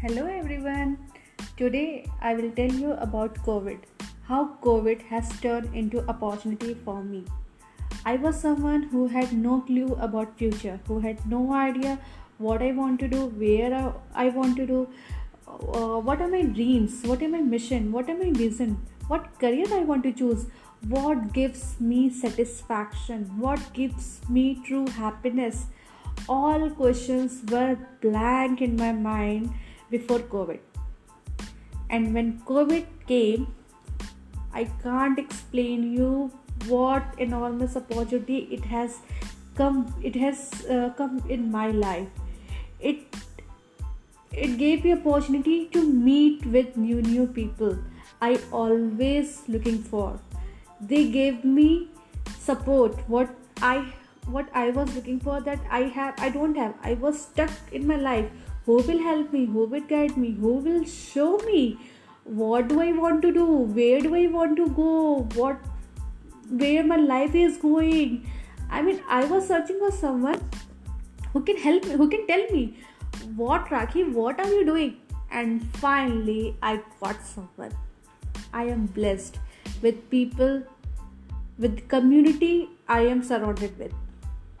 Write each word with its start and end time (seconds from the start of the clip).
Hello 0.00 0.26
everyone. 0.26 0.98
Today 1.56 2.06
I 2.20 2.34
will 2.34 2.50
tell 2.50 2.70
you 2.70 2.92
about 3.04 3.36
COVID. 3.46 3.78
How 4.24 4.58
COVID 4.62 5.00
has 5.12 5.30
turned 5.40 5.74
into 5.74 6.06
opportunity 6.06 6.74
for 6.74 7.02
me. 7.02 7.24
I 8.04 8.16
was 8.16 8.38
someone 8.38 8.82
who 8.82 9.06
had 9.06 9.32
no 9.32 9.62
clue 9.62 9.96
about 9.98 10.36
future, 10.36 10.78
who 10.86 11.00
had 11.00 11.24
no 11.26 11.54
idea 11.54 11.98
what 12.36 12.60
I 12.60 12.72
want 12.72 13.00
to 13.00 13.08
do, 13.08 13.24
where 13.44 13.94
I 14.14 14.28
want 14.28 14.56
to 14.56 14.66
do, 14.66 14.86
uh, 15.48 15.98
what 16.10 16.20
are 16.20 16.28
my 16.28 16.42
dreams, 16.42 17.02
what 17.06 17.22
are 17.22 17.28
my 17.28 17.40
mission, 17.40 17.90
what 17.90 18.10
are 18.10 18.18
my 18.18 18.32
vision, 18.32 18.76
what 19.08 19.38
career 19.38 19.66
I 19.72 19.78
want 19.78 20.02
to 20.02 20.12
choose, 20.12 20.44
what 20.88 21.32
gives 21.32 21.80
me 21.80 22.10
satisfaction, 22.10 23.30
what 23.38 23.72
gives 23.72 24.20
me 24.28 24.60
true 24.66 24.86
happiness. 24.88 25.64
All 26.28 26.68
questions 26.68 27.42
were 27.50 27.78
blank 28.02 28.60
in 28.60 28.76
my 28.76 28.92
mind 28.92 29.54
before 29.90 30.20
COVID. 30.20 30.58
And 31.90 32.12
when 32.14 32.40
COVID 32.40 32.86
came, 33.06 33.46
I 34.52 34.64
can't 34.82 35.18
explain 35.18 35.92
you 35.92 36.30
what 36.66 37.04
enormous 37.18 37.76
opportunity 37.76 38.48
it 38.50 38.64
has 38.64 38.98
come 39.54 39.94
it 40.02 40.16
has 40.16 40.66
uh, 40.66 40.90
come 40.96 41.22
in 41.28 41.50
my 41.50 41.68
life. 41.68 42.08
It 42.80 43.16
it 44.32 44.58
gave 44.58 44.84
me 44.84 44.92
opportunity 44.92 45.66
to 45.76 45.82
meet 45.82 46.46
with 46.46 46.76
new 46.76 47.02
new 47.02 47.26
people 47.26 47.78
I 48.20 48.38
always 48.52 49.42
looking 49.48 49.82
for. 49.82 50.18
They 50.80 51.08
gave 51.10 51.44
me 51.44 51.88
support 52.38 53.08
what 53.08 53.30
I 53.62 53.92
what 54.26 54.48
I 54.52 54.70
was 54.70 54.94
looking 54.94 55.20
for 55.20 55.40
that 55.40 55.60
I 55.70 55.82
have 55.96 56.14
I 56.18 56.28
don't 56.30 56.56
have. 56.56 56.74
I 56.82 56.94
was 56.94 57.20
stuck 57.20 57.50
in 57.72 57.86
my 57.86 57.96
life. 57.96 58.30
Who 58.66 58.76
will 58.88 58.98
help 58.98 59.32
me? 59.32 59.44
Who 59.46 59.66
will 59.66 59.86
guide 59.92 60.16
me? 60.16 60.32
Who 60.32 60.54
will 60.54 60.84
show 60.84 61.38
me? 61.38 61.78
What 62.24 62.68
do 62.68 62.80
i 62.80 62.90
want 62.92 63.22
to 63.22 63.32
do? 63.32 63.46
Where 63.78 64.00
do 64.00 64.14
i 64.16 64.26
want 64.26 64.56
to 64.56 64.68
go? 64.78 65.28
What 65.34 65.58
where 66.50 66.84
my 66.84 66.96
life 66.96 67.34
is 67.34 67.56
going? 67.56 68.28
I 68.70 68.82
mean 68.82 69.00
i 69.08 69.24
was 69.24 69.46
searching 69.46 69.78
for 69.78 69.90
someone 69.92 70.40
who 71.32 71.42
can 71.42 71.56
help 71.56 71.84
me 71.84 71.98
who 72.02 72.08
can 72.08 72.26
tell 72.26 72.46
me 72.50 72.62
what 73.36 73.66
Rakhi 73.66 74.06
what 74.12 74.40
are 74.40 74.52
you 74.52 74.64
doing? 74.64 74.96
And 75.30 75.62
finally 75.84 76.56
i 76.62 76.80
got 77.00 77.22
someone. 77.34 77.76
I 78.52 78.64
am 78.64 78.86
blessed 78.86 79.38
with 79.82 80.08
people 80.10 80.62
with 81.58 81.88
community 81.88 82.68
i 82.88 83.00
am 83.00 83.22
surrounded 83.28 83.78
with 83.78 83.92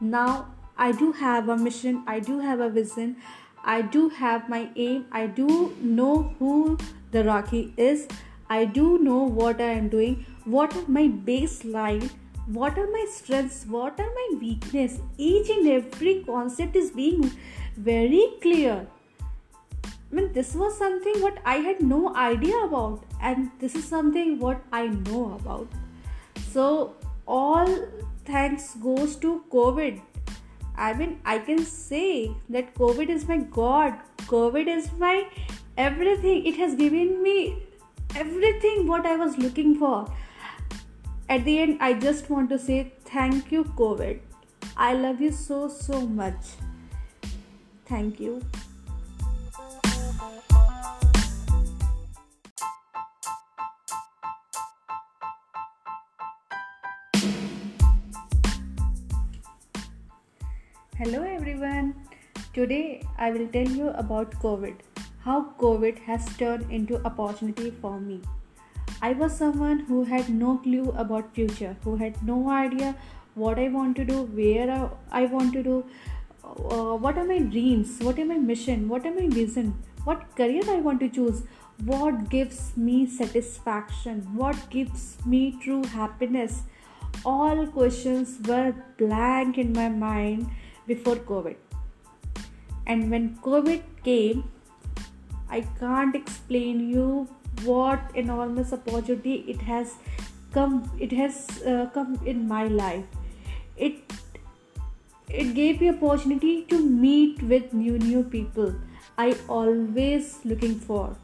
now 0.00 0.46
i 0.76 0.92
do 0.92 1.12
have 1.12 1.48
a 1.48 1.56
mission 1.56 2.02
i 2.06 2.20
do 2.20 2.38
have 2.38 2.60
a 2.60 2.68
vision 2.68 3.16
I 3.66 3.82
do 3.82 4.08
have 4.10 4.48
my 4.48 4.70
aim. 4.76 5.06
I 5.10 5.26
do 5.26 5.74
know 5.80 6.34
who 6.38 6.78
the 7.10 7.24
Rakhi 7.24 7.76
is. 7.76 8.06
I 8.48 8.64
do 8.64 8.98
know 9.00 9.24
what 9.24 9.60
I 9.60 9.72
am 9.72 9.88
doing. 9.88 10.24
What 10.44 10.76
are 10.76 10.84
my 10.86 11.08
baseline? 11.08 12.10
What 12.46 12.78
are 12.78 12.86
my 12.86 13.06
strengths? 13.10 13.66
What 13.66 13.98
are 13.98 14.12
my 14.18 14.28
weakness? 14.40 15.00
Each 15.18 15.50
and 15.50 15.66
every 15.66 16.22
concept 16.24 16.76
is 16.76 16.92
being 16.92 17.32
very 17.76 18.24
clear. 18.40 18.86
I 19.84 20.14
mean, 20.14 20.32
this 20.32 20.54
was 20.54 20.78
something 20.78 21.20
what 21.20 21.38
I 21.44 21.56
had 21.56 21.80
no 21.80 22.14
idea 22.14 22.56
about, 22.58 23.02
and 23.20 23.50
this 23.58 23.74
is 23.74 23.84
something 23.84 24.38
what 24.38 24.62
I 24.70 24.86
know 24.86 25.34
about. 25.40 25.66
So, 26.52 26.94
all 27.26 27.78
thanks 28.24 28.74
goes 28.74 29.16
to 29.16 29.44
COVID 29.50 30.00
I 30.76 30.92
mean, 30.92 31.20
I 31.24 31.38
can 31.38 31.64
say 31.64 32.32
that 32.50 32.74
COVID 32.74 33.08
is 33.08 33.26
my 33.26 33.38
God. 33.38 33.94
COVID 34.26 34.66
is 34.66 34.90
my 34.98 35.26
everything. 35.76 36.44
It 36.46 36.56
has 36.56 36.74
given 36.74 37.22
me 37.22 37.62
everything 38.14 38.86
what 38.86 39.06
I 39.06 39.16
was 39.16 39.38
looking 39.38 39.74
for. 39.78 40.06
At 41.28 41.44
the 41.44 41.58
end, 41.58 41.78
I 41.80 41.94
just 41.94 42.28
want 42.28 42.50
to 42.50 42.58
say 42.58 42.92
thank 43.04 43.50
you, 43.50 43.64
COVID. 43.64 44.20
I 44.76 44.92
love 44.92 45.20
you 45.20 45.32
so, 45.32 45.68
so 45.68 46.02
much. 46.02 46.56
Thank 47.86 48.20
you. 48.20 48.42
Hello 60.98 61.18
everyone. 61.22 61.88
Today 62.54 63.02
I 63.18 63.30
will 63.30 63.46
tell 63.48 63.68
you 63.78 63.88
about 64.02 64.30
COVID. 64.42 64.76
How 65.24 65.52
COVID 65.62 65.98
has 66.04 66.24
turned 66.38 66.70
into 66.70 67.00
opportunity 67.04 67.70
for 67.82 68.00
me. 68.00 68.22
I 69.02 69.12
was 69.12 69.36
someone 69.36 69.80
who 69.80 70.04
had 70.04 70.30
no 70.30 70.56
clue 70.56 70.94
about 70.96 71.34
future, 71.34 71.76
who 71.84 71.96
had 71.96 72.22
no 72.22 72.48
idea 72.48 72.96
what 73.34 73.58
I 73.58 73.68
want 73.68 73.94
to 73.96 74.06
do, 74.06 74.22
where 74.40 74.90
I 75.12 75.26
want 75.26 75.52
to 75.52 75.62
do, 75.62 75.84
uh, 76.42 76.96
what 77.04 77.18
are 77.18 77.26
my 77.26 77.40
dreams, 77.40 77.98
what 78.00 78.18
are 78.18 78.24
my 78.24 78.38
mission, 78.38 78.88
what 78.88 79.04
are 79.04 79.14
my 79.20 79.28
vision, 79.28 79.74
what 80.04 80.34
career 80.34 80.62
I 80.66 80.80
want 80.90 81.00
to 81.00 81.10
choose, 81.10 81.42
what 81.84 82.30
gives 82.30 82.74
me 82.74 83.06
satisfaction, 83.06 84.28
what 84.34 84.70
gives 84.70 85.18
me 85.26 85.58
true 85.62 85.84
happiness. 85.84 86.62
All 87.22 87.66
questions 87.66 88.38
were 88.48 88.72
blank 88.96 89.58
in 89.58 89.74
my 89.74 89.90
mind 89.90 90.48
before 90.86 91.16
COVID. 91.16 91.56
And 92.86 93.10
when 93.10 93.36
COVID 93.38 93.82
came, 94.04 94.44
I 95.48 95.60
can't 95.78 96.14
explain 96.14 96.88
you 96.88 97.28
what 97.64 98.00
enormous 98.14 98.72
opportunity 98.72 99.44
it 99.48 99.60
has 99.62 99.94
come 100.52 100.90
it 101.00 101.12
has 101.12 101.62
uh, 101.62 101.86
come 101.94 102.18
in 102.24 102.46
my 102.48 102.64
life. 102.66 103.04
It 103.76 104.12
it 105.28 105.54
gave 105.54 105.80
me 105.80 105.88
opportunity 105.90 106.62
to 106.72 106.78
meet 106.78 107.42
with 107.42 107.72
new 107.72 107.98
new 107.98 108.22
people 108.22 108.74
I 109.18 109.36
always 109.48 110.38
looking 110.44 110.78
for. 110.78 111.16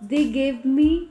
They 0.00 0.30
gave 0.30 0.64
me 0.64 1.08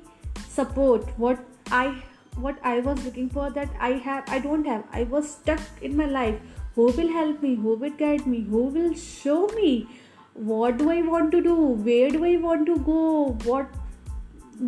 support 0.48 1.10
what 1.18 1.40
I 1.72 2.02
what 2.36 2.58
I 2.64 2.80
was 2.80 3.04
looking 3.04 3.30
for 3.30 3.50
that 3.52 3.70
I 3.80 3.92
have 4.08 4.30
I 4.30 4.40
don't 4.40 4.66
have. 4.66 4.84
I 4.92 5.04
was 5.04 5.30
stuck 5.32 5.60
in 5.82 5.98
my 5.98 6.06
life 6.06 6.40
who 6.76 6.86
will 6.86 7.12
help 7.12 7.42
me? 7.42 7.56
Who 7.56 7.76
will 7.76 7.96
guide 8.02 8.26
me? 8.26 8.42
Who 8.50 8.64
will 8.76 8.94
show 8.94 9.48
me? 9.48 9.88
What 10.34 10.78
do 10.78 10.90
i 10.90 11.02
want 11.02 11.32
to 11.34 11.42
do? 11.42 11.56
Where 11.88 12.10
do 12.10 12.24
i 12.26 12.36
want 12.38 12.66
to 12.68 12.78
go? 12.90 13.38
What 13.44 13.68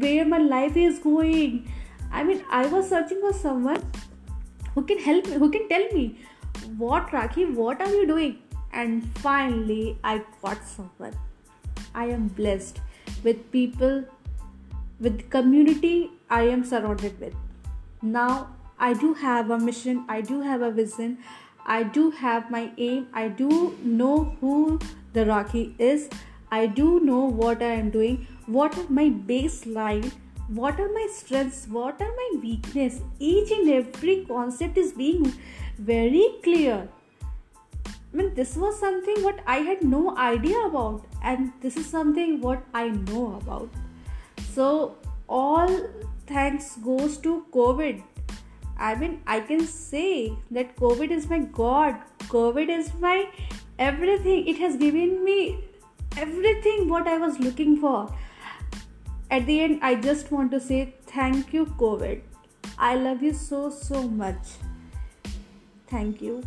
where 0.06 0.26
my 0.26 0.40
life 0.40 0.76
is 0.76 1.00
going? 1.00 1.72
I 2.12 2.24
mean 2.24 2.44
i 2.50 2.66
was 2.66 2.90
searching 2.90 3.22
for 3.22 3.34
someone 3.34 3.84
who 4.76 4.84
can 4.84 5.00
help 5.00 5.28
me 5.28 5.34
who 5.44 5.50
can 5.50 5.68
tell 5.70 5.86
me 5.94 6.06
what 6.78 7.14
rakhi 7.18 7.46
what 7.56 7.82
are 7.82 7.92
you 8.00 8.08
doing? 8.08 8.40
And 8.74 9.06
finally 9.20 9.98
i 10.04 10.22
got 10.42 10.66
someone. 10.66 11.16
I 11.94 12.06
am 12.06 12.28
blessed 12.40 12.82
with 13.24 13.52
people 13.52 14.04
with 15.00 15.30
community 15.30 16.12
i 16.30 16.42
am 16.56 16.66
surrounded 16.66 17.20
with. 17.20 17.36
Now 18.02 18.34
i 18.80 18.94
do 19.06 19.14
have 19.14 19.52
a 19.52 19.60
mission 19.60 20.04
i 20.10 20.20
do 20.22 20.42
have 20.42 20.62
a 20.68 20.72
vision 20.72 21.18
I 21.66 21.84
do 21.84 22.12
have 22.12 22.50
my 22.52 22.72
aim. 22.78 23.08
I 23.14 23.28
do 23.28 23.78
know 23.84 24.36
who 24.42 24.80
the 25.14 25.26
Rakhi 25.26 25.74
is. 25.80 26.10
I 26.52 26.68
do 26.68 27.00
know 27.00 27.26
what 27.26 27.62
I 27.62 27.74
am 27.74 27.90
doing. 27.90 28.28
What 28.46 28.78
are 28.78 28.90
my 28.90 29.10
baseline? 29.10 30.12
What 30.48 30.80
are 30.80 30.92
my 30.92 31.08
strengths? 31.12 31.68
What 31.68 32.02
are 32.02 32.14
my 32.16 32.30
weakness? 32.42 33.02
Each 33.20 33.52
and 33.52 33.70
every 33.70 34.26
concept 34.28 34.78
is 34.78 34.92
being 34.92 35.34
very 35.78 36.28
clear. 36.44 36.90
I 37.86 38.18
mean, 38.18 38.34
this 38.36 38.58
was 38.58 38.78
something 38.78 39.24
what 39.24 39.40
I 39.48 39.60
had 39.60 39.84
no 39.84 40.18
idea 40.18 40.60
about, 40.66 41.06
and 41.24 41.54
this 41.62 41.78
is 41.78 41.86
something 41.86 42.42
what 42.42 42.62
I 42.74 42.90
know 42.90 43.40
about. 43.42 43.70
So, 44.54 44.98
all 45.30 45.70
thanks 46.28 46.76
goes 46.76 47.18
to 47.20 47.46
COVID 47.54 48.04
I 48.82 48.96
mean, 48.96 49.22
I 49.28 49.40
can 49.42 49.66
say 49.68 50.36
that 50.50 50.76
COVID 50.76 51.12
is 51.12 51.30
my 51.30 51.40
God. 51.40 51.98
COVID 52.36 52.70
is 52.76 52.92
my 53.00 53.30
everything. 53.78 54.48
It 54.48 54.58
has 54.58 54.76
given 54.76 55.24
me 55.24 55.64
everything 56.18 56.90
what 56.90 57.08
I 57.08 57.18
was 57.18 57.40
looking 57.40 57.78
for. 57.78 58.12
At 59.30 59.46
the 59.46 59.62
end, 59.62 59.80
I 59.84 59.94
just 59.96 60.32
want 60.32 60.52
to 60.52 60.60
say 60.60 60.96
thank 61.06 61.54
you, 61.54 61.68
COVID. 61.84 62.22
I 62.78 62.96
love 62.96 63.22
you 63.22 63.34
so, 63.34 63.70
so 63.70 64.08
much. 64.08 64.58
Thank 65.88 66.22
you. 66.22 66.44